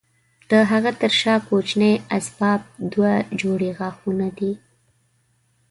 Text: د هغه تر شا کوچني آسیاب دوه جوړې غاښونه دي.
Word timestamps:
د 0.49 0.51
هغه 0.71 0.91
تر 1.01 1.11
شا 1.21 1.35
کوچني 1.47 1.91
آسیاب 2.17 2.61
دوه 2.93 3.13
جوړې 3.41 3.69
غاښونه 3.77 4.27
دي. 4.37 4.51